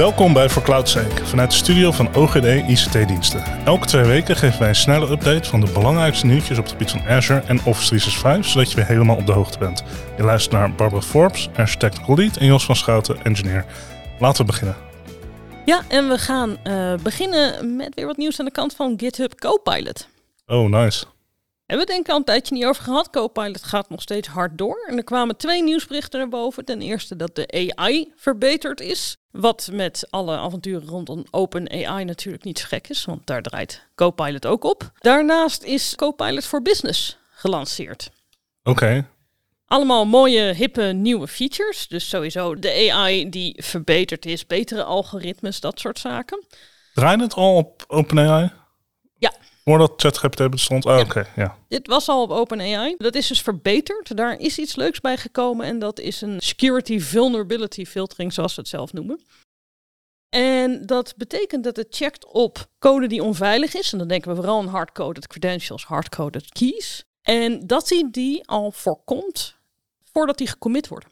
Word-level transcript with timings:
Welkom 0.00 0.32
bij 0.32 0.48
For 0.48 0.62
Cloud 0.62 0.88
Sake 0.88 1.26
vanuit 1.26 1.50
de 1.50 1.56
studio 1.56 1.92
van 1.92 2.14
OGD 2.14 2.44
ICT 2.44 3.08
Diensten. 3.08 3.64
Elke 3.64 3.86
twee 3.86 4.04
weken 4.04 4.36
geven 4.36 4.58
wij 4.58 4.68
een 4.68 4.74
snelle 4.74 5.10
update 5.10 5.48
van 5.48 5.60
de 5.60 5.70
belangrijkste 5.72 6.26
nieuwtjes 6.26 6.58
op 6.58 6.64
het 6.64 6.72
gebied 6.72 6.90
van 6.90 7.00
Azure 7.08 7.40
en 7.40 7.56
Office 7.64 7.88
365, 7.88 8.44
zodat 8.52 8.70
je 8.70 8.76
weer 8.76 8.86
helemaal 8.86 9.16
op 9.16 9.26
de 9.26 9.32
hoogte 9.32 9.58
bent. 9.58 9.84
Je 10.16 10.22
luistert 10.22 10.54
naar 10.54 10.74
Barbara 10.74 11.02
Forbes, 11.02 11.48
Azure 11.56 11.78
Technical 11.78 12.16
Lead 12.16 12.36
en 12.36 12.46
Jos 12.46 12.64
van 12.64 12.76
Schouten, 12.76 13.24
engineer. 13.24 13.64
Laten 14.18 14.40
we 14.40 14.50
beginnen. 14.50 14.76
Ja, 15.64 15.82
en 15.88 16.08
we 16.08 16.18
gaan 16.18 16.56
uh, 16.64 16.94
beginnen 17.02 17.76
met 17.76 17.94
weer 17.94 18.06
wat 18.06 18.16
nieuws 18.16 18.38
aan 18.38 18.44
de 18.44 18.52
kant 18.52 18.74
van 18.74 18.94
GitHub 18.96 19.34
Copilot. 19.34 20.08
Oh, 20.46 20.68
nice. 20.68 21.04
Hebben 21.70 21.88
we 21.88 21.92
denk 21.92 22.06
ik 22.06 22.12
al 22.12 22.18
een 22.18 22.24
tijdje 22.24 22.54
niet 22.54 22.64
over 22.64 22.82
gehad. 22.82 23.10
Copilot 23.10 23.62
gaat 23.62 23.88
nog 23.90 24.02
steeds 24.02 24.28
hard 24.28 24.58
door. 24.58 24.84
En 24.88 24.96
er 24.96 25.04
kwamen 25.04 25.36
twee 25.36 25.62
nieuwsberichten 25.62 26.18
naar 26.18 26.28
boven. 26.28 26.64
Ten 26.64 26.80
eerste 26.80 27.16
dat 27.16 27.34
de 27.34 27.74
AI 27.76 28.12
verbeterd 28.16 28.80
is. 28.80 29.16
Wat 29.30 29.68
met 29.72 30.06
alle 30.10 30.36
avonturen 30.36 30.88
rondom 30.88 31.24
Open 31.30 31.70
AI 31.70 32.04
natuurlijk 32.04 32.44
niet 32.44 32.58
zo 32.58 32.66
gek 32.68 32.88
is. 32.88 33.04
Want 33.04 33.26
daar 33.26 33.42
draait 33.42 33.86
Copilot 33.94 34.46
ook 34.46 34.64
op. 34.64 34.90
Daarnaast 34.98 35.62
is 35.62 35.94
Copilot 35.94 36.46
for 36.46 36.62
Business 36.62 37.18
gelanceerd. 37.30 38.10
Oké. 38.62 39.06
Allemaal 39.66 40.06
mooie, 40.06 40.52
hippe, 40.52 40.82
nieuwe 40.82 41.28
features. 41.28 41.88
Dus 41.88 42.08
sowieso 42.08 42.58
de 42.58 42.90
AI 42.92 43.28
die 43.28 43.62
verbeterd 43.62 44.26
is, 44.26 44.46
betere 44.46 44.84
algoritmes, 44.84 45.60
dat 45.60 45.80
soort 45.80 45.98
zaken. 45.98 46.44
Draait 46.94 47.20
het 47.20 47.34
al 47.34 47.56
op 47.56 47.84
OpenAI? 47.86 48.50
Voordat 49.70 49.92
ChatGPT 49.96 50.50
bestond? 50.50 50.84
Oh, 50.84 50.98
oké, 50.98 51.26
ja. 51.36 51.56
Dit 51.68 51.86
was 51.86 52.08
al 52.08 52.22
op 52.22 52.30
OpenAI. 52.30 52.94
Dat 52.98 53.14
is 53.14 53.26
dus 53.26 53.40
verbeterd. 53.40 54.16
Daar 54.16 54.38
is 54.38 54.58
iets 54.58 54.76
leuks 54.76 55.00
bij 55.00 55.16
gekomen 55.16 55.66
en 55.66 55.78
dat 55.78 55.98
is 55.98 56.20
een 56.20 56.40
security 56.40 57.00
vulnerability 57.00 57.84
filtering, 57.84 58.32
zoals 58.32 58.54
ze 58.54 58.60
het 58.60 58.68
zelf 58.68 58.92
noemen. 58.92 59.20
En 60.28 60.86
dat 60.86 61.14
betekent 61.16 61.64
dat 61.64 61.76
het 61.76 61.86
checkt 61.90 62.26
op 62.26 62.66
code 62.78 63.06
die 63.06 63.22
onveilig 63.22 63.74
is. 63.74 63.92
En 63.92 63.98
dan 63.98 64.08
denken 64.08 64.30
we 64.30 64.36
vooral 64.36 64.58
aan 64.58 64.66
hardcoded 64.66 65.26
credentials, 65.26 65.84
hardcoded 65.84 66.48
keys. 66.52 67.04
En 67.22 67.66
dat 67.66 67.88
hij 67.88 68.08
die 68.10 68.48
al 68.48 68.72
voorkomt 68.72 69.56
voordat 70.12 70.38
die 70.38 70.46
gecommit 70.46 70.88
worden. 70.88 71.08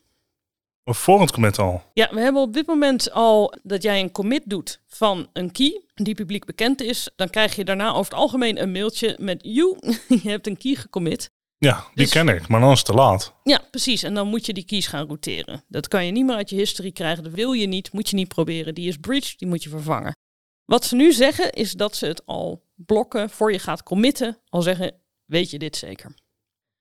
Voor 0.95 1.21
het 1.21 1.33
commit 1.33 1.59
al? 1.59 1.83
Ja, 1.93 2.09
we 2.11 2.21
hebben 2.21 2.43
op 2.43 2.53
dit 2.53 2.67
moment 2.67 3.11
al 3.11 3.55
dat 3.63 3.83
jij 3.83 4.01
een 4.01 4.13
commit 4.13 4.43
doet 4.47 4.81
van 4.87 5.29
een 5.33 5.53
key 5.53 5.83
die 5.95 6.15
publiek 6.15 6.45
bekend 6.45 6.81
is. 6.81 7.11
Dan 7.17 7.31
krijg 7.31 7.57
je 7.57 7.65
daarna 7.65 7.89
over 7.89 8.11
het 8.13 8.21
algemeen 8.21 8.63
een 8.63 8.73
mailtje 8.73 9.17
met 9.21 9.39
you, 9.43 9.77
je 10.23 10.29
hebt 10.29 10.47
een 10.47 10.57
key 10.57 10.75
gecommit. 10.75 11.31
Ja, 11.59 11.85
die 11.95 12.05
dus- 12.05 12.11
ken 12.11 12.29
ik, 12.29 12.49
maar 12.49 12.61
dan 12.61 12.71
is 12.71 12.79
het 12.79 12.87
te 12.87 12.95
laat. 12.95 13.35
Ja, 13.43 13.61
precies. 13.71 14.03
En 14.03 14.15
dan 14.15 14.29
moet 14.29 14.47
je 14.47 14.53
die 14.53 14.65
keys 14.65 14.87
gaan 14.87 15.07
routeren. 15.07 15.65
Dat 15.69 15.89
kan 15.89 16.07
je 16.07 16.13
niet 16.13 16.27
meer 16.27 16.37
uit 16.37 16.51
je 16.51 16.57
history 16.57 16.93
krijgen. 16.93 17.25
Dat 17.25 17.33
wil 17.33 17.53
je 17.53 17.67
niet, 17.67 17.93
moet 17.93 18.11
je 18.11 18.17
niet 18.17 18.29
proberen. 18.29 18.75
Die 18.75 18.89
is 18.89 18.97
breached, 18.97 19.39
die 19.39 19.49
moet 19.49 19.63
je 19.63 19.69
vervangen. 19.69 20.17
Wat 20.65 20.85
ze 20.85 20.95
nu 20.95 21.13
zeggen 21.13 21.53
is 21.53 21.73
dat 21.73 21.97
ze 21.97 22.07
het 22.07 22.27
al 22.27 22.65
blokken 22.75 23.31
voor 23.31 23.53
je 23.53 23.59
gaat 23.59 23.83
committen. 23.83 24.39
Al 24.49 24.63
zeggen, 24.63 24.95
weet 25.25 25.51
je 25.51 25.59
dit 25.59 25.77
zeker? 25.77 26.15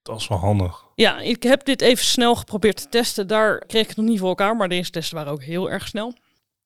Dat 0.08 0.22
is 0.22 0.28
wel 0.28 0.38
handig. 0.38 0.86
Ja, 0.96 1.20
ik 1.20 1.44
heb 1.44 1.66
dit 1.66 1.82
even 1.82 2.06
snel 2.06 2.36
geprobeerd 2.36 2.78
te 2.78 2.90
testen. 2.90 3.28
Daar 3.28 3.66
kreeg 3.66 3.82
ik 3.82 3.88
het 3.88 3.98
nog 3.98 4.06
niet 4.06 4.20
voor 4.20 4.28
elkaar, 4.30 4.56
maar 4.56 4.70
deze 4.70 4.92
testen 4.92 5.16
waren 5.16 5.32
ook 5.32 5.44
heel 5.44 5.72
erg 5.72 5.88
snel. 5.88 6.14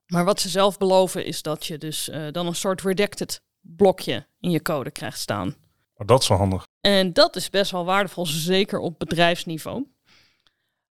Maar 0.06 0.26
wat 0.26 0.40
ze 0.40 0.50
zelf 0.50 0.78
beloven 0.78 1.26
is 1.26 1.42
dat 1.42 1.66
je 1.66 1.78
dus 1.78 2.10
uh, 2.10 2.28
dan 2.32 2.48
een 2.48 2.56
soort 2.56 2.82
redacted 2.82 3.42
blokje 3.62 4.28
in 4.40 4.52
je 4.52 4.62
code 4.62 4.92
krijgt 4.92 5.20
staan. 5.20 5.56
Maar 5.96 6.08
dat 6.08 6.22
is 6.22 6.28
wel 6.28 6.38
handig. 6.38 6.68
En 6.82 7.14
dat 7.14 7.36
is 7.36 7.50
best 7.50 7.72
wel 7.72 7.86
waardevol, 7.86 8.26
zeker 8.26 8.80
op 8.80 9.00
bedrijfsniveau. 9.00 9.88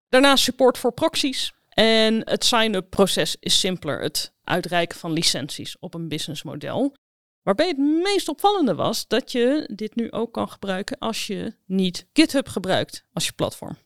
Daarnaast 0.08 0.44
support 0.44 0.78
voor 0.78 0.92
proxies. 0.92 1.52
En 1.68 2.20
het 2.24 2.44
sign-up 2.44 2.90
proces 2.90 3.36
is 3.40 3.60
simpeler. 3.60 4.02
Het 4.02 4.32
uitreiken 4.44 4.98
van 4.98 5.12
licenties 5.12 5.78
op 5.78 5.94
een 5.94 6.08
businessmodel. 6.08 6.94
Waarbij 7.42 7.68
het 7.68 7.78
meest 7.78 8.28
opvallende 8.28 8.74
was 8.74 9.06
dat 9.08 9.32
je 9.32 9.70
dit 9.74 9.94
nu 9.94 10.10
ook 10.10 10.32
kan 10.32 10.50
gebruiken 10.50 10.98
als 10.98 11.26
je 11.26 11.54
niet 11.66 12.06
GitHub 12.12 12.48
gebruikt 12.48 13.04
als 13.12 13.26
je 13.26 13.32
platform. 13.32 13.76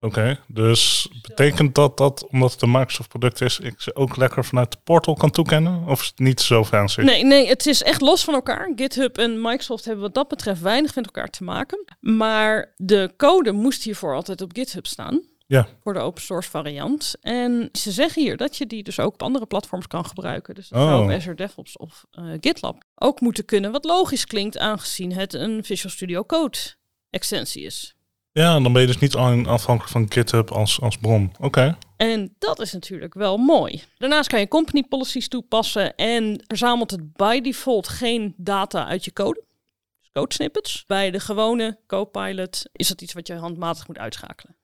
Oké, 0.00 0.38
dus 0.48 1.08
betekent 1.28 1.74
dat 1.74 1.96
dat, 1.96 2.26
omdat 2.26 2.52
het 2.52 2.62
een 2.62 2.70
Microsoft 2.70 3.08
product 3.08 3.40
is, 3.40 3.58
ik 3.60 3.80
ze 3.80 3.94
ook 3.94 4.16
lekker 4.16 4.44
vanuit 4.44 4.72
de 4.72 4.78
portal 4.84 5.14
kan 5.14 5.30
toekennen? 5.30 5.86
Of 5.86 6.00
is 6.00 6.06
het 6.06 6.18
niet 6.18 6.40
zo 6.40 6.64
fancy? 6.64 7.00
Nee, 7.00 7.24
nee, 7.24 7.48
het 7.48 7.66
is 7.66 7.82
echt 7.82 8.00
los 8.00 8.24
van 8.24 8.34
elkaar. 8.34 8.72
GitHub 8.76 9.18
en 9.18 9.40
Microsoft 9.40 9.84
hebben 9.84 10.02
wat 10.02 10.14
dat 10.14 10.28
betreft 10.28 10.60
weinig 10.60 10.94
met 10.94 11.04
elkaar 11.04 11.30
te 11.30 11.44
maken. 11.44 11.84
Maar 12.00 12.74
de 12.76 13.12
code 13.16 13.52
moest 13.52 13.82
hiervoor 13.82 14.14
altijd 14.14 14.40
op 14.40 14.50
GitHub 14.52 14.86
staan. 14.86 15.22
Ja. 15.52 15.68
Voor 15.82 15.92
de 15.92 15.98
open 15.98 16.22
source 16.22 16.50
variant. 16.50 17.14
En 17.20 17.68
ze 17.72 17.90
zeggen 17.90 18.22
hier 18.22 18.36
dat 18.36 18.56
je 18.56 18.66
die 18.66 18.82
dus 18.82 19.00
ook 19.00 19.12
op 19.12 19.22
andere 19.22 19.46
platforms 19.46 19.86
kan 19.86 20.04
gebruiken. 20.04 20.54
Dus 20.54 20.68
dat 20.68 20.80
oh. 20.80 20.88
zou 20.88 21.04
op 21.04 21.10
Azure 21.10 21.34
DevOps 21.34 21.76
of 21.76 22.04
uh, 22.18 22.32
GitLab 22.40 22.84
ook 22.94 23.20
moeten 23.20 23.44
kunnen. 23.44 23.72
Wat 23.72 23.84
logisch 23.84 24.26
klinkt 24.26 24.58
aangezien 24.58 25.12
het 25.12 25.34
een 25.34 25.64
Visual 25.64 25.92
Studio 25.92 26.24
Code 26.24 26.58
extensie 27.10 27.64
is. 27.64 27.94
Ja, 28.32 28.60
dan 28.60 28.72
ben 28.72 28.80
je 28.80 28.86
dus 28.86 28.98
niet 28.98 29.14
afhankelijk 29.14 29.88
van 29.88 30.12
GitHub 30.12 30.50
als, 30.50 30.80
als 30.80 30.98
bron. 30.98 31.32
Oké. 31.40 31.78
En 31.96 32.34
dat 32.38 32.60
is 32.60 32.72
natuurlijk 32.72 33.14
wel 33.14 33.36
mooi. 33.36 33.82
Daarnaast 33.98 34.28
kan 34.28 34.40
je 34.40 34.48
company 34.48 34.82
policies 34.82 35.28
toepassen 35.28 35.94
en 35.96 36.44
verzamelt 36.46 36.90
het 36.90 37.12
by 37.12 37.40
default 37.40 37.88
geen 37.88 38.34
data 38.36 38.86
uit 38.86 39.04
je 39.04 39.12
code. 39.12 39.44
Dus 40.00 40.10
code 40.12 40.34
snippets. 40.34 40.84
Bij 40.86 41.10
de 41.10 41.20
gewone 41.20 41.78
Copilot 41.86 42.62
is 42.72 42.88
dat 42.88 43.00
iets 43.00 43.12
wat 43.12 43.26
je 43.26 43.34
handmatig 43.34 43.86
moet 43.86 43.98
uitschakelen. 43.98 44.56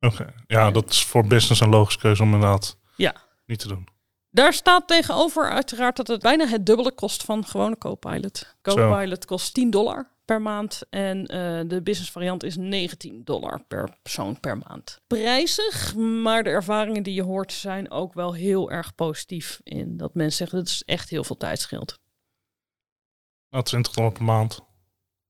Oké, 0.00 0.34
ja, 0.46 0.70
dat 0.70 0.90
is 0.90 1.04
voor 1.04 1.26
business 1.26 1.60
een 1.60 1.68
logische 1.68 2.00
keuze 2.00 2.22
om 2.22 2.34
inderdaad 2.34 2.78
ja. 2.96 3.14
niet 3.46 3.58
te 3.58 3.68
doen. 3.68 3.88
Daar 4.30 4.52
staat 4.52 4.88
tegenover 4.88 5.50
uiteraard 5.50 5.96
dat 5.96 6.06
het 6.06 6.22
bijna 6.22 6.46
het 6.46 6.66
dubbele 6.66 6.92
kost 6.92 7.22
van 7.22 7.44
gewone 7.44 7.78
Copilot. 7.78 8.56
Copilot 8.62 9.24
kost 9.24 9.54
10 9.54 9.70
dollar 9.70 10.10
per 10.24 10.42
maand 10.42 10.82
en 10.90 11.18
uh, 11.18 11.60
de 11.68 11.80
business 11.82 12.10
variant 12.10 12.42
is 12.42 12.56
19 12.56 13.24
dollar 13.24 13.64
per 13.68 13.96
persoon 14.02 14.40
per 14.40 14.58
maand. 14.58 15.00
Prijzig, 15.06 15.94
maar 15.94 16.44
de 16.44 16.50
ervaringen 16.50 17.02
die 17.02 17.14
je 17.14 17.22
hoort 17.22 17.52
zijn 17.52 17.90
ook 17.90 18.14
wel 18.14 18.34
heel 18.34 18.70
erg 18.70 18.94
positief 18.94 19.60
in 19.62 19.96
dat 19.96 20.14
mensen 20.14 20.36
zeggen 20.36 20.58
dat 20.58 20.68
het 20.68 20.82
echt 20.84 21.08
heel 21.08 21.24
veel 21.24 21.36
tijd 21.36 21.60
scheelt. 21.60 21.98
Nou, 23.50 23.64
20 23.64 23.92
dollar 23.92 24.12
per 24.12 24.24
maand. 24.24 24.60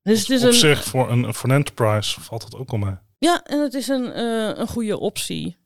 Dus 0.03 0.21
het 0.21 0.31
is 0.31 0.43
op 0.43 0.49
een, 0.49 0.55
zich 0.55 0.85
voor 0.85 1.11
een, 1.11 1.35
voor 1.35 1.51
een 1.51 1.57
enterprise 1.57 2.21
valt 2.21 2.43
het 2.43 2.55
ook 2.55 2.71
al 2.71 2.79
mee. 2.79 2.97
Ja, 3.19 3.43
en 3.43 3.61
het 3.61 3.75
is 3.75 3.89
een, 3.89 4.19
uh, 4.19 4.57
een 4.57 4.67
goede 4.67 4.99
optie. 4.99 5.57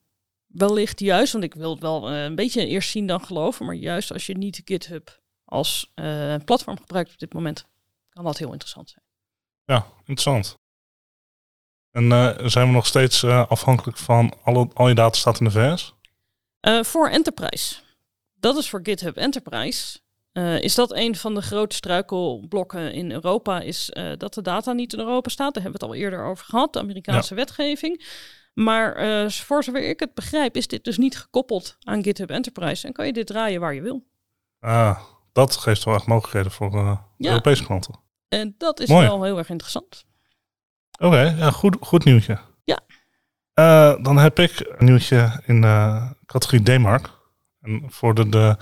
Wellicht 0.46 1.00
juist, 1.00 1.32
want 1.32 1.44
ik 1.44 1.54
wil 1.54 1.70
het 1.70 1.80
wel 1.80 2.12
uh, 2.12 2.24
een 2.24 2.34
beetje 2.34 2.66
eerst 2.66 2.90
zien 2.90 3.06
dan 3.06 3.24
geloven, 3.24 3.66
maar 3.66 3.74
juist 3.74 4.12
als 4.12 4.26
je 4.26 4.36
niet 4.36 4.62
GitHub 4.64 5.20
als 5.44 5.92
uh, 5.94 6.34
platform 6.44 6.78
gebruikt 6.78 7.12
op 7.12 7.18
dit 7.18 7.32
moment, 7.32 7.66
kan 8.08 8.24
dat 8.24 8.38
heel 8.38 8.52
interessant 8.52 8.90
zijn. 8.90 9.04
Ja, 9.64 9.86
interessant. 9.98 10.58
En 11.90 12.10
zijn 12.50 12.66
we 12.66 12.72
nog 12.72 12.86
steeds 12.86 13.24
afhankelijk 13.24 13.96
van 13.96 14.34
alle, 14.42 14.70
al 14.74 14.88
je 14.88 14.94
data 14.94 15.18
staat 15.18 15.40
in 15.40 15.44
de 15.44 15.50
VS? 15.50 15.94
voor 16.86 17.08
Enterprise. 17.08 17.74
Dat 18.34 18.56
is 18.56 18.68
voor 18.68 18.80
GitHub 18.82 19.16
Enterprise. 19.16 19.98
Uh, 20.32 20.60
is 20.60 20.74
dat 20.74 20.94
een 20.94 21.16
van 21.16 21.34
de 21.34 21.42
grote 21.42 21.76
struikelblokken 21.76 22.92
in 22.92 23.10
Europa? 23.10 23.60
Is 23.60 23.90
uh, 23.92 24.12
dat 24.16 24.34
de 24.34 24.42
data 24.42 24.72
niet 24.72 24.92
in 24.92 24.98
Europa 24.98 25.28
staat? 25.28 25.54
Daar 25.54 25.62
hebben 25.62 25.80
we 25.80 25.86
het 25.86 25.96
al 25.96 26.02
eerder 26.02 26.24
over 26.24 26.44
gehad, 26.44 26.72
de 26.72 26.78
Amerikaanse 26.78 27.34
ja. 27.34 27.40
wetgeving. 27.40 28.06
Maar 28.54 29.04
uh, 29.04 29.28
voor 29.28 29.64
zover 29.64 29.88
ik 29.88 30.00
het 30.00 30.14
begrijp, 30.14 30.56
is 30.56 30.66
dit 30.66 30.84
dus 30.84 30.98
niet 30.98 31.18
gekoppeld 31.18 31.76
aan 31.80 32.02
GitHub 32.02 32.30
Enterprise. 32.30 32.86
En 32.86 32.92
kan 32.92 33.06
je 33.06 33.12
dit 33.12 33.26
draaien 33.26 33.60
waar 33.60 33.74
je 33.74 33.82
wil. 33.82 34.06
Ah, 34.60 35.00
dat 35.32 35.56
geeft 35.56 35.84
wel 35.84 35.94
echt 35.94 36.06
mogelijkheden 36.06 36.50
voor 36.50 36.72
ja. 37.16 37.30
Europese 37.30 37.64
klanten. 37.64 37.94
En 38.28 38.54
dat 38.58 38.80
is 38.80 38.88
Mooi. 38.88 39.06
wel 39.06 39.22
heel 39.22 39.38
erg 39.38 39.48
interessant. 39.48 40.04
Oké, 40.92 41.06
okay, 41.06 41.36
ja, 41.36 41.50
goed, 41.50 41.76
goed 41.80 42.04
nieuwtje. 42.04 42.38
Ja. 42.64 42.80
dan 44.02 44.18
heb 44.18 44.38
ik 44.38 44.74
een 44.78 44.84
nieuwtje 44.86 45.42
in 45.46 45.60
categorie 46.26 46.62
D-Mark. 46.62 47.10
En 47.60 47.84
voor 47.88 48.14
de, 48.14 48.28
de 48.28 48.56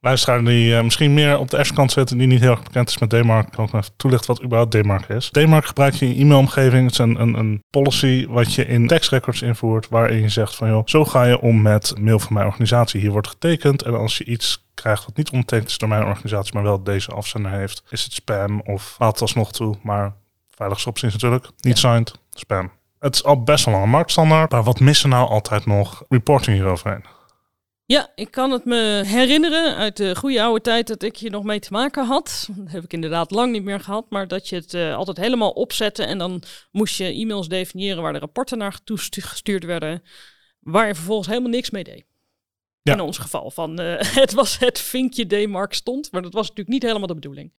luisteraar 0.00 0.44
die 0.44 0.70
uh, 0.70 0.82
misschien 0.82 1.14
meer 1.14 1.38
op 1.38 1.50
de 1.50 1.58
Azure-kant 1.58 1.92
zit 1.92 2.10
en 2.10 2.18
die 2.18 2.26
niet 2.26 2.40
heel 2.40 2.50
erg 2.50 2.62
bekend 2.62 2.88
is 2.88 2.98
met 2.98 3.10
DMARC, 3.10 3.52
kan 3.52 3.64
ik 3.64 3.72
even 3.72 3.96
toelichten 3.96 4.34
wat 4.34 4.42
überhaupt 4.42 4.72
DMARC 4.72 5.08
is. 5.08 5.30
DMARC 5.30 5.66
gebruik 5.66 5.94
je 5.94 6.06
in 6.06 6.14
je 6.14 6.20
e-mailomgeving. 6.20 6.82
Het 6.82 6.92
is 6.92 6.98
een, 6.98 7.20
een, 7.20 7.34
een 7.38 7.62
policy 7.70 8.26
wat 8.28 8.54
je 8.54 8.66
in 8.66 8.86
tekstrecords 8.86 9.42
invoert, 9.42 9.88
waarin 9.88 10.20
je 10.20 10.28
zegt 10.28 10.54
van 10.54 10.68
joh, 10.68 10.82
zo 10.84 11.04
ga 11.04 11.24
je 11.24 11.40
om 11.40 11.62
met 11.62 11.94
mail 11.98 12.18
van 12.18 12.32
mijn 12.32 12.46
organisatie. 12.46 13.00
Hier 13.00 13.10
wordt 13.10 13.28
getekend 13.28 13.82
en 13.82 13.94
als 13.98 14.18
je 14.18 14.24
iets 14.24 14.64
krijgt 14.74 15.04
wat 15.04 15.16
niet 15.16 15.30
ondertekend 15.30 15.70
is 15.70 15.78
door 15.78 15.88
mijn 15.88 16.04
organisatie, 16.04 16.54
maar 16.54 16.62
wel 16.62 16.82
deze 16.82 17.12
afzender 17.12 17.50
heeft, 17.50 17.82
is 17.88 18.04
het 18.04 18.12
spam 18.12 18.60
of 18.60 18.94
het 18.98 19.20
alsnog 19.20 19.52
toe, 19.52 19.76
maar 19.82 20.12
veiligste 20.50 20.88
optie 20.88 21.06
is 21.06 21.12
natuurlijk 21.12 21.48
niet 21.60 21.80
ja. 21.80 21.88
signed, 21.88 22.12
spam. 22.30 22.70
Het 22.98 23.14
is 23.14 23.24
al 23.24 23.42
best 23.42 23.64
wel 23.64 23.74
een 23.74 23.88
marktstandaard, 23.88 24.50
maar 24.50 24.62
wat 24.62 24.80
missen 24.80 25.08
nou 25.08 25.28
altijd 25.28 25.66
nog 25.66 26.02
reporting 26.08 26.56
hieroverheen? 26.56 27.04
Ja, 27.86 28.12
ik 28.14 28.30
kan 28.30 28.50
het 28.50 28.64
me 28.64 29.02
herinneren 29.06 29.76
uit 29.76 29.96
de 29.96 30.16
goede 30.16 30.42
oude 30.42 30.60
tijd 30.60 30.86
dat 30.86 31.02
ik 31.02 31.16
hier 31.16 31.30
nog 31.30 31.44
mee 31.44 31.58
te 31.58 31.72
maken 31.72 32.04
had. 32.04 32.48
Dat 32.56 32.72
heb 32.72 32.84
ik 32.84 32.92
inderdaad 32.92 33.30
lang 33.30 33.52
niet 33.52 33.64
meer 33.64 33.80
gehad, 33.80 34.10
maar 34.10 34.28
dat 34.28 34.48
je 34.48 34.56
het 34.56 34.74
uh, 34.74 34.94
altijd 34.94 35.16
helemaal 35.16 35.50
opzette 35.50 36.04
en 36.04 36.18
dan 36.18 36.42
moest 36.70 36.96
je 36.96 37.04
e-mails 37.04 37.48
definiëren 37.48 38.02
waar 38.02 38.12
de 38.12 38.18
rapporten 38.18 38.58
naar 38.58 38.80
gestuurd 39.10 39.64
werden, 39.64 40.02
waar 40.60 40.86
je 40.86 40.94
vervolgens 40.94 41.28
helemaal 41.28 41.50
niks 41.50 41.70
mee 41.70 41.84
deed. 41.84 42.06
Ja. 42.82 42.92
In 42.92 43.00
ons 43.00 43.18
geval. 43.18 43.50
Van, 43.50 43.78
eh, 43.78 44.14
het 44.22 44.32
was 44.32 44.58
het 44.58 44.80
vinkje 44.80 45.26
D-mark 45.26 45.72
stond, 45.72 46.12
maar 46.12 46.22
dat 46.22 46.32
was 46.32 46.48
natuurlijk 46.48 46.68
niet 46.68 46.82
helemaal 46.82 47.06
de 47.06 47.14
bedoeling. 47.14 47.52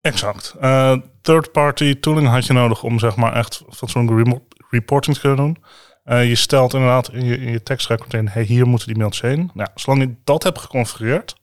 Exact. 0.00 0.54
Eh, 0.60 0.96
third-party 1.20 1.94
tooling 1.94 2.28
had 2.28 2.46
je 2.46 2.52
nodig 2.52 2.82
om 2.82 2.98
zeg 2.98 3.16
maar 3.16 3.34
echt 3.34 3.62
fatsoenlijke 3.68 4.42
reporting 4.70 5.14
te 5.14 5.20
kunnen 5.20 5.38
doen. 5.44 5.64
Eh, 6.02 6.28
je 6.28 6.34
stelt 6.34 6.74
inderdaad 6.74 7.12
in 7.12 7.24
je, 7.24 7.36
in 7.36 8.28
hey, 8.28 8.42
hier 8.42 8.66
moeten 8.66 8.88
die 8.88 8.96
mailtjes 8.96 9.30
heen. 9.30 9.50
Nou, 9.54 9.68
zolang 9.74 10.02
je 10.02 10.14
dat 10.24 10.42
hebt 10.42 10.58
geconfigureerd, 10.58 11.36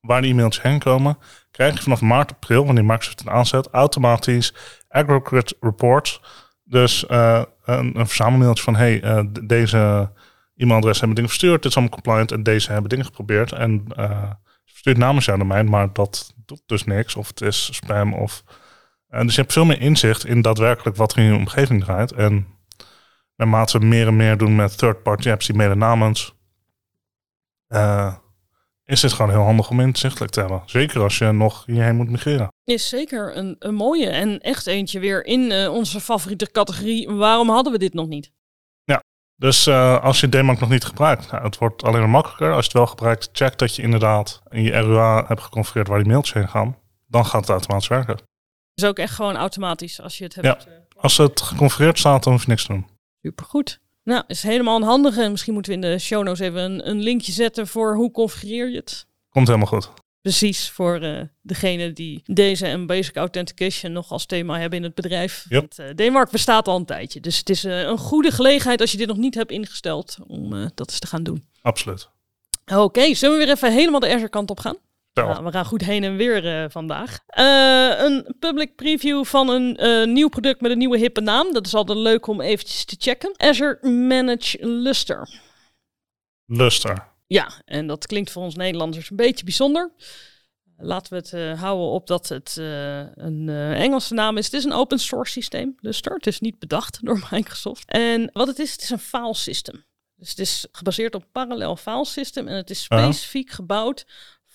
waar 0.00 0.22
die 0.22 0.32
e-mailtjes 0.32 0.62
heen 0.62 0.78
komen, 0.78 1.18
krijg 1.50 1.74
je 1.74 1.82
vanaf 1.82 2.00
maart, 2.00 2.30
april, 2.30 2.64
wanneer 2.64 2.84
Microsoft 2.84 3.18
het 3.18 3.28
aanzet, 3.28 3.68
automatisch 3.68 4.54
aggregate 4.88 5.56
reports. 5.60 6.20
Dus 6.64 7.06
eh, 7.06 7.42
een, 7.64 7.98
een 7.98 8.06
verzamelmailtje 8.06 8.64
van, 8.64 8.76
hey, 8.76 9.02
eh, 9.02 9.24
deze 9.42 10.10
e-mailadres 10.56 10.98
hebben 10.98 11.14
dingen 11.14 11.30
verstuurd, 11.30 11.62
dit 11.62 11.70
is 11.70 11.76
allemaal 11.76 11.94
compliant 11.94 12.32
en 12.32 12.42
deze 12.42 12.72
hebben 12.72 12.90
dingen 12.90 13.04
geprobeerd. 13.04 13.52
En 13.52 13.86
verstuurt 14.64 15.06
namens 15.06 15.24
jouw 15.24 15.36
domein, 15.36 15.68
maar 15.68 15.92
dat 15.92 16.34
doet 16.46 16.62
dus 16.66 16.84
niks. 16.84 17.16
Of 17.16 17.28
het 17.28 17.40
is 17.40 17.74
spam. 17.74 18.14
Of, 18.14 18.44
eh, 19.08 19.20
dus 19.20 19.34
je 19.34 19.40
hebt 19.40 19.52
veel 19.52 19.64
meer 19.64 19.80
inzicht 19.80 20.26
in 20.26 20.42
daadwerkelijk 20.42 20.96
wat 20.96 21.12
er 21.12 21.18
in 21.18 21.24
je 21.24 21.34
omgeving 21.34 21.84
draait. 21.84 22.12
En 22.12 22.46
naarmate 23.36 23.78
we 23.78 23.84
meer 23.84 24.06
en 24.06 24.16
meer 24.16 24.36
doen 24.36 24.56
met 24.56 24.78
third-party 24.78 25.30
apps 25.30 25.46
die 25.46 25.56
mailen 25.56 25.78
namens, 25.78 26.34
eh, 27.66 28.14
is 28.84 29.02
het 29.02 29.12
gewoon 29.12 29.30
heel 29.30 29.42
handig 29.42 29.70
om 29.70 29.80
inzichtelijk 29.80 30.32
te 30.32 30.40
hebben. 30.40 30.62
Zeker 30.66 31.02
als 31.02 31.18
je 31.18 31.32
nog 31.32 31.64
hierheen 31.66 31.96
moet 31.96 32.10
migreren. 32.10 32.48
Is 32.64 32.88
zeker 32.88 33.36
een, 33.36 33.56
een 33.58 33.74
mooie 33.74 34.08
en 34.08 34.40
echt 34.40 34.66
eentje 34.66 35.00
weer 35.00 35.26
in 35.26 35.50
eh, 35.50 35.72
onze 35.72 36.00
favoriete 36.00 36.50
categorie. 36.50 37.10
Waarom 37.10 37.48
hadden 37.48 37.72
we 37.72 37.78
dit 37.78 37.94
nog 37.94 38.06
niet? 38.06 38.34
Dus 39.38 39.66
eh, 39.66 40.02
als 40.02 40.20
je 40.20 40.28
DMARC 40.28 40.60
nog 40.60 40.68
niet 40.68 40.84
gebruikt, 40.84 41.30
nou, 41.30 41.44
het 41.44 41.58
wordt 41.58 41.82
alleen 41.82 42.00
maar 42.00 42.08
makkelijker. 42.08 42.52
Als 42.52 42.58
je 42.58 42.64
het 42.64 42.72
wel 42.72 42.86
gebruikt, 42.86 43.28
check 43.32 43.58
dat 43.58 43.76
je 43.76 43.82
inderdaad 43.82 44.42
in 44.50 44.62
je 44.62 44.70
RUA 44.70 45.24
hebt 45.26 45.40
geconfigureerd 45.40 45.88
waar 45.88 45.98
die 45.98 46.08
mailtjes 46.08 46.34
heen 46.34 46.48
gaan. 46.48 46.76
Dan 47.06 47.26
gaat 47.26 47.40
het 47.40 47.50
automatisch 47.50 47.88
werken. 47.88 48.18
Is 48.74 48.84
ook 48.84 48.98
echt 48.98 49.14
gewoon 49.14 49.36
automatisch 49.36 50.00
als 50.00 50.18
je 50.18 50.24
het 50.24 50.34
hebt. 50.34 50.64
Ja. 50.64 50.70
Als 50.96 51.16
het 51.16 51.40
geconfigureerd 51.40 51.98
staat, 51.98 52.24
dan 52.24 52.32
hoef 52.32 52.42
je 52.42 52.48
niks 52.48 52.64
te 52.64 52.72
doen. 52.72 52.86
Supergoed. 53.26 53.80
Nou, 54.02 54.24
is 54.26 54.42
helemaal 54.42 54.76
een 54.76 54.82
handige. 54.82 55.22
En 55.22 55.30
misschien 55.30 55.52
moeten 55.52 55.72
we 55.72 55.86
in 55.86 55.92
de 55.92 55.98
show 55.98 56.24
notes 56.24 56.40
even 56.40 56.60
een, 56.62 56.88
een 56.88 57.02
linkje 57.02 57.32
zetten 57.32 57.66
voor 57.66 57.94
hoe 57.94 58.10
configureer 58.10 58.70
je 58.70 58.76
het. 58.76 59.06
Komt 59.30 59.46
helemaal 59.46 59.68
goed. 59.68 59.90
Precies 60.20 60.70
voor 60.70 61.00
eh 61.00 61.20
degene 61.42 61.92
die 61.92 62.22
deze 62.24 62.66
en 62.66 62.86
Basic 62.86 63.16
Authentication 63.16 63.92
nog 63.92 64.10
als 64.10 64.26
thema 64.26 64.58
hebben 64.58 64.78
in 64.78 64.84
het 64.84 64.94
bedrijf. 64.94 65.46
Yep. 65.48 65.74
Want, 65.76 65.96
Denemark 65.96 66.30
bestaat 66.30 66.68
al 66.68 66.76
een 66.76 66.84
tijdje. 66.84 67.20
Dus 67.20 67.38
het 67.38 67.50
is 67.50 67.64
eh, 67.64 67.80
een 67.80 67.98
goede 67.98 68.30
gelegenheid 68.30 68.80
als 68.80 68.92
je 68.92 68.96
dit 68.96 69.06
nog 69.06 69.16
niet 69.16 69.34
hebt 69.34 69.50
ingesteld 69.50 70.16
om 70.26 70.50
dat 70.74 70.90
eens 70.90 70.98
te 70.98 71.06
gaan 71.06 71.22
doen. 71.22 71.44
Absoluut. 71.62 72.08
Oké, 72.74 73.14
zullen 73.14 73.38
we 73.38 73.44
weer 73.44 73.54
even 73.54 73.72
helemaal 73.72 74.00
de 74.00 74.08
Azure 74.08 74.28
kant 74.28 74.50
op 74.50 74.60
gaan? 74.60 74.76
Nou, 75.24 75.44
we 75.44 75.50
gaan 75.50 75.64
goed 75.64 75.84
heen 75.84 76.04
en 76.04 76.16
weer 76.16 76.46
eh, 76.46 76.70
vandaag. 76.70 77.18
Eh, 77.26 78.04
een 78.04 78.34
public 78.38 78.76
preview 78.76 79.24
van 79.24 79.48
een 79.48 79.76
eh, 79.76 80.06
nieuw 80.06 80.28
product 80.28 80.60
met 80.60 80.70
een 80.70 80.78
nieuwe 80.78 80.98
hippe 80.98 81.20
naam. 81.20 81.52
Dat 81.52 81.66
is 81.66 81.74
altijd 81.74 81.98
leuk 81.98 82.26
om 82.26 82.40
eventjes 82.40 82.84
te 82.84 82.96
checken. 82.98 83.32
Azure 83.36 83.88
Manage 83.90 84.66
Luster. 84.66 85.40
Luster. 86.46 87.08
Ja, 87.26 87.50
en 87.64 87.86
dat 87.86 88.06
klinkt 88.06 88.30
voor 88.30 88.42
ons 88.42 88.54
Nederlanders 88.54 89.10
een 89.10 89.16
beetje 89.16 89.44
bijzonder. 89.44 89.92
Laten 90.78 91.12
we 91.12 91.36
het 91.36 91.58
houden 91.58 91.86
op 91.86 92.06
dat 92.06 92.28
het 92.28 92.56
een 93.14 93.48
Engelse 93.74 94.14
naam 94.14 94.36
is. 94.36 94.44
Het 94.44 94.54
is 94.54 94.64
een 94.64 94.72
open 94.72 94.98
source 94.98 95.32
systeem, 95.32 95.74
Luster. 95.80 96.14
Het 96.14 96.26
is 96.26 96.40
niet 96.40 96.58
bedacht 96.58 96.98
door 97.06 97.26
Microsoft. 97.30 97.90
En 97.90 98.30
wat 98.32 98.46
het 98.46 98.58
is, 98.58 98.72
het 98.72 98.82
is 98.82 98.90
een 98.90 98.98
file 98.98 99.34
system. 99.34 99.84
Dus 100.16 100.30
het 100.30 100.38
is 100.38 100.66
gebaseerd 100.72 101.14
op 101.14 101.24
parallel 101.32 101.76
file 101.76 102.04
system. 102.04 102.48
En 102.48 102.56
het 102.56 102.70
is 102.70 102.82
specifiek 102.82 103.50
gebouwd 103.50 104.06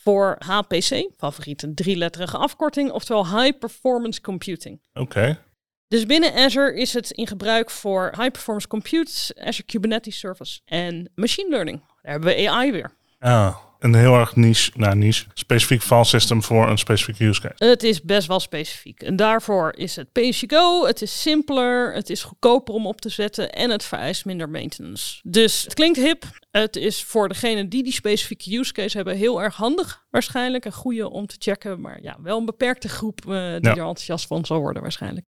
voor 0.04 0.36
HPC, 0.46 1.10
favoriete 1.18 1.74
drieletterige 1.74 2.38
afkorting, 2.38 2.92
oftewel 2.92 3.28
High 3.38 3.58
Performance 3.58 4.22
Computing. 4.22 4.82
Oké. 4.94 5.40
Dus 5.88 6.06
binnen 6.06 6.34
Azure 6.34 6.76
is 6.76 6.94
het 6.94 7.12
in 7.12 7.28
gebruik 7.28 7.70
voor 7.70 8.14
high 8.18 8.32
performance 8.32 8.68
compute, 8.68 9.36
Azure 9.36 9.66
Kubernetes 9.66 10.20
Service 10.20 10.60
en 10.66 11.12
machine 11.16 11.50
learning. 11.50 11.80
Daar 11.80 12.12
hebben 12.12 12.36
we 12.36 12.50
AI 12.50 12.72
weer. 12.72 12.96
Ja, 13.20 13.60
een 13.82 13.96
heel 13.96 14.14
erg 14.16 14.36
niche, 14.36 14.72
nou 14.76 14.96
niche, 14.96 15.26
specifiek 15.34 15.82
file 15.82 16.04
system 16.04 16.44
voor 16.44 16.70
een 16.70 16.78
specifieke 16.78 17.24
use 17.26 17.42
case. 17.42 17.66
Het 17.70 17.84
is 17.84 18.02
best 18.02 18.28
wel 18.28 18.40
specifiek. 18.40 19.02
En 19.02 19.16
daarvoor 19.16 19.74
is 19.76 19.96
het 19.96 20.12
pay-as-you-go, 20.12 20.86
het 20.86 21.02
is 21.02 21.22
simpeler, 21.22 21.94
het 21.94 22.10
is 22.10 22.24
goedkoper 22.24 22.74
om 22.74 22.88
op 22.88 23.02
te 23.02 23.10
zetten 23.10 23.52
en 23.52 23.70
het 23.70 23.84
vereist 23.84 24.26
minder 24.26 24.50
maintenance. 24.50 25.20
Dus 25.24 25.64
het 25.64 25.74
klinkt 25.74 25.98
hip. 25.98 26.24
Het 26.52 26.76
is 26.76 27.04
voor 27.04 27.28
degene 27.28 27.68
die 27.68 27.84
die 27.84 27.94
specifieke 27.94 28.58
use 28.58 28.72
case 28.74 28.96
hebben 28.98 29.16
heel 29.16 29.42
erg 29.42 29.56
handig 29.56 30.06
waarschijnlijk. 30.10 30.66
Een 30.66 30.72
goede 30.74 31.10
om 31.10 31.26
te 31.28 31.36
checken, 31.40 31.82
maar 31.82 32.00
ja, 32.02 32.18
wel 32.22 32.38
een 32.38 32.46
beperkte 32.46 32.90
groep 32.90 33.20
eh, 33.20 33.32
die 33.32 33.36
Ja. 33.36 33.58
er 33.60 33.70
enthousiast 33.70 34.28
van 34.28 34.46
zal 34.46 34.60
worden 34.60 34.82
waarschijnlijk. 34.82 35.26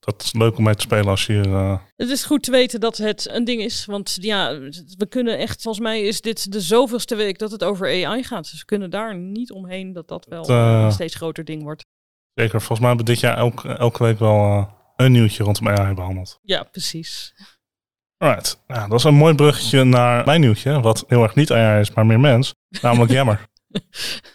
Dat 0.00 0.22
is 0.22 0.32
leuk 0.32 0.56
om 0.56 0.64
mee 0.64 0.74
te 0.74 0.80
spelen 0.80 1.06
als 1.06 1.26
je 1.26 1.32
hier... 1.32 1.52
eh, 1.54 1.78
Het 1.96 2.10
is 2.10 2.24
goed 2.24 2.42
te 2.42 2.50
weten 2.50 2.80
dat 2.80 2.96
het 2.96 3.28
een 3.30 3.44
ding 3.44 3.60
is. 3.62 3.84
Want 3.84 4.16
ja, 4.20 4.58
we 4.96 5.06
kunnen 5.08 5.38
echt, 5.38 5.62
volgens 5.62 5.84
mij 5.84 6.00
is 6.02 6.20
dit 6.20 6.52
de 6.52 6.60
zoveelste 6.60 7.14
week 7.14 7.38
dat 7.38 7.50
het 7.50 7.64
over 7.64 7.86
AI 8.06 8.22
gaat. 8.24 8.50
Dus 8.50 8.58
we 8.58 8.64
kunnen 8.64 8.90
daar 8.90 9.16
niet 9.16 9.52
omheen 9.52 9.92
dat 9.92 10.08
dat 10.08 10.26
wel 10.28 10.40
Het, 10.40 10.48
eh, 10.50 10.82
een 10.84 10.92
steeds 10.92 11.14
groter 11.14 11.44
ding 11.44 11.62
wordt. 11.62 11.84
zeker, 12.34 12.58
volgens 12.58 12.78
mij 12.80 12.88
hebben 12.88 13.06
we 13.06 13.12
dit 13.12 13.20
jaar 13.20 13.36
elke, 13.36 13.68
elke 13.68 14.02
week 14.02 14.18
wel 14.18 14.34
eh, 14.44 14.64
een 14.96 15.12
nieuwtje 15.12 15.44
rondom 15.44 15.68
AI 15.68 15.94
behandeld. 15.94 16.38
Ja, 16.42 16.62
precies. 16.62 17.34
Alright, 18.18 18.62
nou, 18.66 18.88
dat 18.88 18.98
is 18.98 19.04
een 19.04 19.14
mooi 19.14 19.34
bruggetje 19.34 19.84
naar 19.84 20.24
mijn 20.24 20.40
nieuwtje, 20.40 20.80
wat 20.80 21.04
heel 21.06 21.22
erg 21.22 21.34
niet 21.34 21.52
AI 21.52 21.80
is, 21.80 21.90
maar 21.92 22.06
meer 22.06 22.20
mens, 22.20 22.54
namelijk 22.82 23.10
Jammer. 23.18 23.46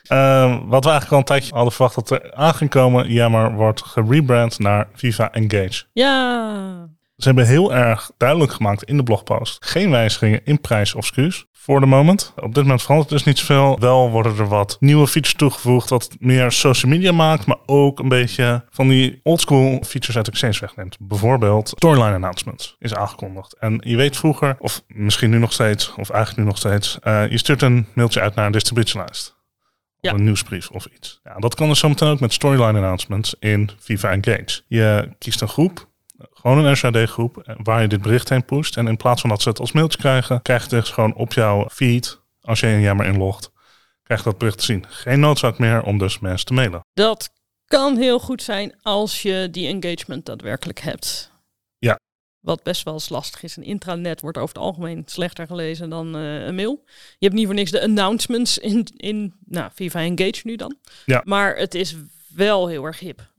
Ehm, 0.07 0.67
wat 0.67 0.83
we 0.83 0.89
eigenlijk 0.89 1.11
al 1.11 1.17
een 1.17 1.23
tijdje 1.23 1.53
hadden 1.53 1.73
verwacht 1.73 1.95
dat 1.95 2.09
er 2.09 2.33
aan 2.33 2.53
ging 2.53 2.69
komen, 2.69 3.11
Jammer 3.11 3.53
wordt 3.53 3.81
gerebrand 3.81 4.59
naar 4.59 4.87
Viva 4.93 5.31
Engage. 5.31 5.83
Ja, 5.93 6.89
Ze 7.21 7.27
hebben 7.27 7.47
heel 7.47 7.73
erg 7.73 8.11
duidelijk 8.17 8.51
gemaakt 8.51 8.83
in 8.83 8.97
de 8.97 9.03
blogpost. 9.03 9.65
Geen 9.65 9.89
wijzigingen 9.89 10.41
in 10.43 10.61
prijs 10.61 10.95
of 10.95 11.05
SKU's 11.05 11.45
voor 11.51 11.79
de 11.79 11.85
moment. 11.85 12.33
Op 12.35 12.53
dit 12.53 12.63
moment 12.63 12.81
verandert 12.81 13.09
dus 13.09 13.23
niet 13.23 13.37
zoveel. 13.37 13.79
Wel 13.79 14.09
worden 14.09 14.37
er 14.37 14.47
wat 14.47 14.77
nieuwe 14.79 15.07
features 15.07 15.37
toegevoegd. 15.37 15.89
Wat 15.89 16.09
meer 16.19 16.51
social 16.51 16.91
media 16.91 17.11
maakt. 17.11 17.45
Maar 17.45 17.57
ook 17.65 17.99
een 17.99 18.07
beetje 18.07 18.65
van 18.69 18.87
die 18.87 19.19
oldschool 19.23 19.83
features 19.85 20.15
uit 20.15 20.27
Exchange 20.27 20.57
wegneemt. 20.59 20.97
Bijvoorbeeld 20.99 21.67
storyline 21.67 22.13
announcements 22.15 22.75
is 22.79 22.93
aangekondigd. 22.95 23.53
En 23.59 23.81
je 23.85 23.95
weet 23.95 24.17
vroeger, 24.17 24.55
of 24.59 24.83
misschien 24.87 25.29
nu 25.29 25.37
nog 25.37 25.53
steeds, 25.53 25.93
of 25.95 26.09
eigenlijk 26.09 26.37
nu 26.41 26.45
nog 26.45 26.57
steeds. 26.57 26.99
eh, 27.01 27.29
je 27.29 27.37
stuurt 27.37 27.61
een 27.61 27.87
mailtje 27.93 28.21
uit 28.21 28.35
naar 28.35 28.45
een 28.45 28.51
distributielijst. 28.51 29.39
Ja. 29.99 30.11
Of 30.11 30.17
een 30.17 30.23
nieuwsbrief 30.23 30.69
of 30.69 30.85
iets. 30.85 31.19
Ja, 31.23 31.35
dat 31.35 31.55
kan 31.55 31.67
dus 31.67 31.79
zometeen 31.79 32.09
ook 32.09 32.19
met 32.19 32.33
storyline 32.33 32.77
announcements 32.77 33.35
in 33.39 33.69
Viva 33.79 34.11
Engage. 34.11 34.61
Je 34.67 35.15
kiest 35.17 35.41
een 35.41 35.47
groep 35.47 35.89
gewoon 36.41 36.65
een 36.65 36.73
RCD-groep 36.73 37.55
waar 37.63 37.81
je 37.81 37.87
dit 37.87 38.01
bericht 38.01 38.29
heen 38.29 38.45
pusht. 38.45 38.77
En 38.77 38.87
in 38.87 38.97
plaats 38.97 39.21
van 39.21 39.29
dat 39.29 39.41
ze 39.41 39.49
het 39.49 39.59
als 39.59 39.71
mailtje 39.71 39.97
krijgen, 39.97 40.41
krijg 40.41 40.69
je 40.69 40.75
het 40.75 40.83
dus 40.83 40.93
gewoon 40.93 41.13
op 41.13 41.33
jouw 41.33 41.69
feed, 41.71 42.21
als 42.41 42.59
je 42.59 42.67
een 42.67 42.81
jammer 42.81 43.05
inlogt, 43.05 43.51
krijg 44.03 44.23
je 44.23 44.29
dat 44.29 44.37
bericht 44.37 44.57
te 44.57 44.63
zien. 44.63 44.85
Geen 44.87 45.19
noodzaak 45.19 45.57
meer 45.57 45.83
om 45.83 45.97
dus 45.97 46.19
mensen 46.19 46.45
te 46.45 46.53
mailen. 46.53 46.85
dat 46.93 47.29
kan 47.65 47.97
heel 47.97 48.19
goed 48.19 48.43
zijn 48.43 48.75
als 48.81 49.21
je 49.21 49.47
die 49.51 49.67
engagement 49.67 50.25
daadwerkelijk 50.25 50.79
hebt. 50.79 51.31
Ja. 51.77 51.99
Wat 52.39 52.63
best 52.63 52.83
wel 52.83 52.93
eens 52.93 53.09
lastig 53.09 53.43
is. 53.43 53.55
Een 53.55 53.63
intranet 53.63 54.21
wordt 54.21 54.37
over 54.37 54.55
het 54.55 54.63
algemeen 54.63 55.03
slechter 55.05 55.47
gelezen 55.47 55.89
dan 55.89 56.15
eh, 56.15 56.45
een 56.45 56.55
mail. 56.55 56.83
Je 57.17 57.25
hebt 57.25 57.33
niet 57.33 57.45
voor 57.45 57.55
niks 57.55 57.71
de 57.71 57.81
announcements 57.81 58.57
in, 58.57 58.87
in 58.97 59.33
nou, 59.45 59.71
Viva 59.73 59.99
Engage 59.99 60.41
nu 60.43 60.55
dan. 60.55 60.77
Ja. 61.05 61.21
Maar 61.25 61.55
het 61.55 61.75
is 61.75 61.95
wel 62.35 62.67
heel 62.67 62.85
erg 62.85 62.99
hip. 62.99 63.29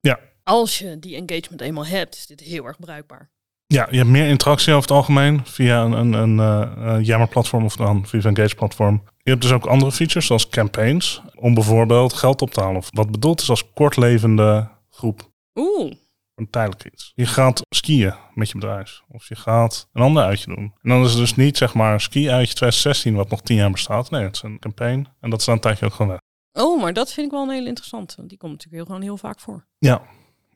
Ja. 0.00 0.20
Als 0.42 0.78
je 0.78 0.98
die 0.98 1.16
engagement 1.16 1.60
eenmaal 1.60 1.86
hebt, 1.86 2.14
is 2.14 2.26
dit 2.26 2.40
heel 2.40 2.64
erg 2.64 2.78
bruikbaar. 2.78 3.30
Ja, 3.66 3.86
je 3.90 3.96
hebt 3.96 4.08
meer 4.08 4.28
interactie 4.28 4.72
over 4.72 4.88
het 4.88 4.96
algemeen 4.96 5.46
via 5.46 5.82
een, 5.82 5.92
een, 5.92 6.12
een 6.12 6.38
eh, 6.38 6.94
eh, 6.94 7.04
Yammer-platform 7.04 7.64
of 7.64 7.76
dan 7.76 8.06
Viva 8.06 8.28
Engage-platform. 8.28 9.02
Je 9.18 9.30
hebt 9.30 9.42
dus 9.42 9.52
ook 9.52 9.66
andere 9.66 9.92
features 9.92 10.26
zoals 10.26 10.48
campaigns, 10.48 11.22
om 11.34 11.54
bijvoorbeeld 11.54 12.12
geld 12.12 12.42
op 12.42 12.50
te 12.50 12.60
halen. 12.60 12.76
Of 12.76 12.88
wat 12.92 13.10
bedoeld 13.10 13.40
is 13.40 13.50
als 13.50 13.72
kortlevende 13.72 14.68
groep. 14.90 15.30
Oeh, 15.54 15.92
Een 16.34 16.50
tijdelijk 16.50 16.84
iets. 16.84 17.12
Je 17.14 17.26
gaat 17.26 17.60
skiën 17.68 18.14
met 18.34 18.48
je 18.48 18.54
bedrijf. 18.54 19.02
Of 19.08 19.28
je 19.28 19.36
gaat 19.36 19.88
een 19.92 20.02
ander 20.02 20.22
uitje 20.24 20.54
doen. 20.54 20.74
En 20.82 20.88
dan 20.88 21.04
is 21.04 21.10
het 21.10 21.18
dus 21.18 21.34
niet 21.34 21.56
zeg 21.56 21.74
maar 21.74 22.00
ski-uitje 22.00 22.54
2016 22.54 23.14
wat 23.14 23.30
nog 23.30 23.40
tien 23.42 23.56
jaar 23.56 23.70
bestaat. 23.70 24.10
Nee, 24.10 24.24
het 24.24 24.34
is 24.34 24.42
een 24.42 24.58
campaign. 24.58 25.08
En 25.20 25.30
dat 25.30 25.38
is 25.38 25.44
dan 25.44 25.54
een 25.54 25.60
tijdje 25.60 25.86
ook 25.86 25.92
gewoon 25.92 26.10
weg. 26.10 26.20
oh, 26.64 26.82
maar 26.82 26.92
dat 26.92 27.12
vind 27.12 27.26
ik 27.26 27.32
wel 27.32 27.42
een 27.42 27.50
heel 27.50 27.66
interessant. 27.66 28.14
Want 28.14 28.28
die 28.28 28.38
komt 28.38 28.52
natuurlijk 28.52 28.76
heel, 28.76 28.86
gewoon 28.86 29.02
heel 29.02 29.28
vaak 29.28 29.40
voor. 29.40 29.66
Ja. 29.78 30.02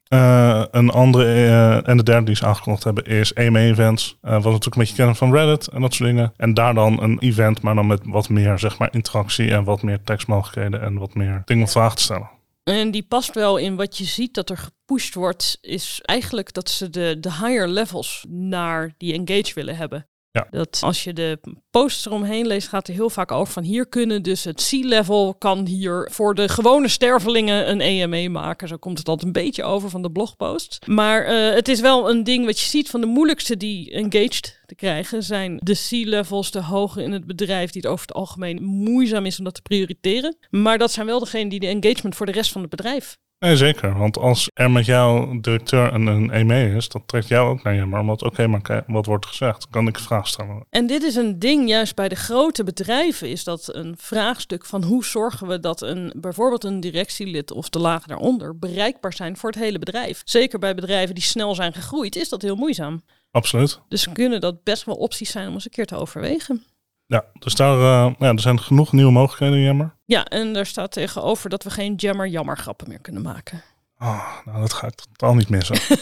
Eh, 0.09 0.65
een 0.71 0.91
andere 0.91 1.25
eh, 1.25 1.89
en 1.89 1.97
de 1.97 2.03
derde 2.03 2.25
die 2.27 2.37
ze 2.37 2.47
aangekondigd 2.47 2.85
hebben 2.85 3.05
is 3.05 3.35
AMA-events. 3.35 4.17
Eh 4.23 4.33
wat 4.33 4.45
natuurlijk 4.45 4.75
een 4.75 4.81
beetje 4.81 4.95
kennen 4.95 5.17
van 5.17 5.33
Reddit 5.33 5.67
en 5.67 5.81
dat 5.81 5.95
soort 5.95 6.09
dingen. 6.09 6.33
En 6.37 6.55
daar 6.55 6.75
dan 6.75 7.03
een 7.03 7.19
event, 7.19 7.63
maar 7.63 7.75
dan 7.75 7.87
met 7.87 8.01
wat 8.05 8.29
meer 8.29 8.59
zeg 8.59 8.79
maar 8.79 8.95
interactie 8.95 9.51
en 9.51 9.65
wat 9.65 9.83
meer 9.83 10.03
tekstmogelijkheden 10.05 10.83
en 10.83 10.99
wat 10.99 11.15
meer 11.15 11.43
dingen 11.45 11.65
om 11.65 11.71
vragen 11.71 11.97
te 11.97 12.03
stellen. 12.03 12.31
En 12.65 12.91
die 12.91 13.03
past 13.03 13.35
wel 13.35 13.57
in 13.57 13.77
wat 13.77 13.99
je 13.99 14.05
ziet 14.05 14.35
dat 14.35 14.51
er 14.51 14.59
gepusht 14.59 15.15
wordt, 15.15 15.59
is 15.61 16.01
eigenlijk 16.03 16.53
dat 16.53 16.71
ze 16.71 16.91
de, 16.91 17.17
de 17.21 17.33
higher 17.33 17.69
levels 17.69 18.25
naar 18.29 18.95
die 18.97 19.13
engage 19.13 19.55
willen 19.55 19.77
hebben. 19.77 20.07
Dat 20.51 20.79
als 20.81 21.05
je 21.05 21.13
de 21.13 21.39
posts 21.71 22.07
eromheen 22.07 22.47
leest, 22.47 22.69
gaat 22.69 22.89
er 22.89 22.95
heel 22.95 23.11
vaak 23.11 23.33
over 23.33 23.53
van 23.53 23.63
hier 23.63 23.89
kunnen 23.89 24.23
dus 24.23 24.45
het 24.45 24.69
C-level 24.71 25.35
kan 25.35 25.67
hier 25.67 26.09
voor 26.13 26.35
de 26.35 26.49
gewone 26.49 26.89
stervelingen 26.89 27.71
een 27.71 27.81
EME 27.81 28.29
maken. 28.29 28.69
Zo 28.69 28.77
komt 28.77 28.99
het 28.99 29.09
altijd 29.09 29.27
een 29.27 29.43
beetje 29.43 29.65
over 29.65 29.91
van 29.91 30.03
de 30.03 30.11
blogpost. 30.11 30.87
Maar 30.87 31.25
eh, 31.25 31.55
het 31.55 31.69
is 31.69 31.81
wel 31.81 32.11
een 32.11 32.25
ding 32.25 32.45
wat 32.45 32.61
je 32.61 32.67
ziet 32.67 32.91
van 32.91 33.01
de 33.01 33.07
moeilijkste 33.07 33.57
die 33.57 33.91
engaged 33.93 34.63
te 34.67 34.75
krijgen 34.75 35.23
zijn 35.23 35.61
de 35.63 35.75
C-levels, 35.89 36.51
de 36.51 36.63
hoge 36.63 37.03
in 37.03 37.13
het 37.13 37.27
bedrijf, 37.27 37.71
die 37.71 37.83
het 37.83 37.91
over 37.91 38.07
het 38.07 38.17
algemeen 38.17 38.63
moeizaam 38.63 39.27
is 39.27 39.39
om 39.39 39.45
dat 39.45 39.55
te 39.55 39.63
prioriteren. 39.63 40.37
Maar 40.51 40.79
dat 40.79 40.93
zijn 40.93 41.07
wel 41.07 41.19
degenen 41.19 41.49
die 41.49 41.61
de 41.61 41.67
engagement 41.67 42.15
voor 42.15 42.27
de 42.27 42.33
rest 42.33 42.53
van 42.53 42.61
het 42.61 42.71
bedrijf 42.71 43.19
Nee, 43.39 43.57
zeker. 43.57 43.99
Want 43.99 44.19
als 44.19 44.51
er 44.55 44.71
met 44.71 44.87
jou 44.87 45.41
directeur 45.41 45.95
een, 45.95 46.07
een 46.07 46.31
EME 46.31 46.75
is, 46.75 46.89
dat 46.89 47.03
trekt 47.07 47.29
jou 47.29 47.49
ook 47.49 47.63
naar 47.63 47.75
je. 47.75 47.85
Maar 47.85 48.01
omdat, 48.01 48.23
oké, 48.23 48.47
maar 48.47 48.85
wat 48.87 49.07
wordt 49.07 49.27
gezegd? 49.27 49.67
Kan 49.71 49.87
ik 49.87 49.97
een 49.97 50.03
vraag 50.03 50.29
stellen? 50.29 50.67
En 50.71 50.87
dit 50.87 51.03
is 51.03 51.15
een 51.15 51.39
ding, 51.39 51.69
juist 51.69 51.95
bij 51.95 52.09
de 52.09 52.15
grote 52.15 52.65
bedrijven 52.65 53.29
is 53.29 53.45
dat 53.45 53.75
een 53.75 53.95
vraagstuk 53.99 54.65
van 54.65 54.83
hoe 54.83 55.05
zorgen 55.05 55.47
we 55.47 55.61
dat 55.61 55.81
een, 55.81 56.13
bijvoorbeeld 56.17 56.65
een 56.65 56.81
directielid 56.81 57.51
of 57.51 57.69
de 57.69 57.79
lagen 57.79 58.09
daaronder 58.09 58.59
bereikbaar 58.59 59.13
zijn 59.13 59.37
voor 59.37 59.51
het 59.51 59.59
hele 59.59 59.79
bedrijf. 59.79 60.23
Zeker 60.25 60.59
bij 60.59 60.75
bedrijven 60.75 61.15
die 61.15 61.25
snel 61.25 61.55
zijn 61.55 61.73
gegroeid, 61.73 62.17
is 62.17 62.29
dat 62.29 62.43
heel 62.43 62.57
moeizaam. 62.57 63.03
Absoluut. 63.31 63.81
Dus 63.89 64.13
kunnen 64.13 64.41
dat 64.41 64.65
best 64.65 64.85
wel 64.85 64.95
opties 64.95 65.31
zijn 65.31 65.49
om 65.49 65.55
eens 65.55 65.65
een 65.65 65.71
keer 65.71 65.87
te 65.87 65.97
overwegen. 65.97 66.65
Ja, 67.07 67.25
dus 67.39 67.55
daar 67.55 67.77
uh, 67.77 68.15
ja, 68.19 68.33
er 68.33 68.41
zijn 68.41 68.61
genoeg 68.61 68.93
nieuwe 68.93 69.13
mogelijkheden 69.13 69.57
in 69.57 69.65
Jammer. 69.65 69.95
Ja, 70.05 70.25
en 70.25 70.53
daar 70.53 70.67
staat 70.67 70.93
tegenover 70.93 71.51
dat 71.51 71.63
we 71.63 71.71
geen 71.71 71.95
Jammer 71.95 72.27
jammer 72.29 72.59
grappen 72.59 72.89
meer 72.89 73.01
kunnen 73.01 73.23
maken. 73.23 73.63
Oh, 73.99 74.37
nou, 74.45 74.61
dat 74.61 74.73
ga 74.73 74.87
ik 74.87 74.95
totaal 74.95 75.35
niet 75.35 75.49
missen. 75.49 75.99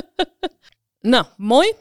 nou, 1.00 1.24
mooi. 1.36 1.72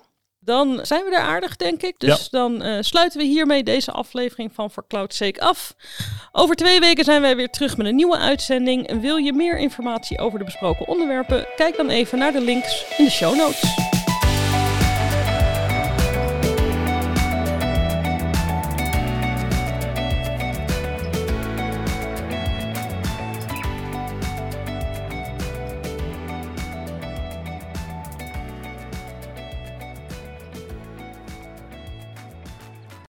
Dan 0.41 0.79
zijn 0.82 1.06
we 1.06 1.15
er 1.15 1.22
aardig, 1.22 1.56
denk 1.56 1.82
ik. 1.82 2.00
Dus 2.00 2.20
ja. 2.22 2.27
dan 2.29 2.65
uh, 2.65 2.77
sluiten 2.82 3.20
we 3.20 3.25
hiermee 3.25 3.63
deze 3.63 3.91
aflevering 3.91 4.51
van 4.53 4.72
For 4.72 4.88
Cloud 4.88 5.34
af. 5.38 5.75
Over 6.32 6.56
twee 6.56 6.79
weken 6.79 7.03
zijn 7.03 7.22
wij 7.22 7.36
weer 7.36 7.50
terug 7.50 7.77
met 7.77 7.88
een 7.88 7.96
nieuwe 7.96 8.18
uitzending. 8.18 8.88
En 8.88 9.00
wil 9.00 9.18
je 9.18 9.34
meer 9.34 9.58
informatie 9.58 10.20
over 10.20 10.39
de 10.39 10.46
besproken 10.46 10.88
onderwerpen? 10.88 11.48
Kijk 11.56 11.77
dan 11.77 11.89
even 11.89 12.18
naar 12.18 12.32
de 12.32 12.41
links 12.41 12.86
in 12.98 13.06
de 13.06 13.12
show 13.12 13.36
notes. 13.36 13.88